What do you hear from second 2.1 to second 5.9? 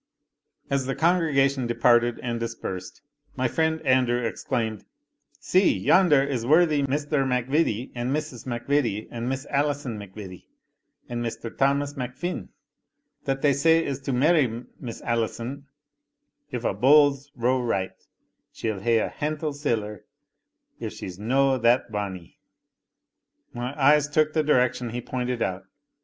and dispersed, my friend Andrew exclaimed, "See,